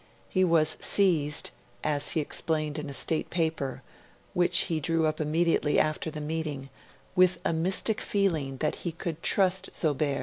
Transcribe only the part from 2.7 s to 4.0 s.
in a State paper,